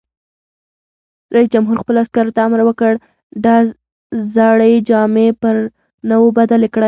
رئیس 1.33 1.47
جمهور 1.53 1.77
خپلو 1.81 1.97
عسکرو 2.01 2.35
ته 2.35 2.39
امر 2.47 2.61
وکړ؛ 2.65 2.93
زړې 4.35 4.73
جامې 4.89 5.27
پر 5.41 5.55
نوو 6.09 6.27
بدلې 6.37 6.69
کړئ! 6.73 6.79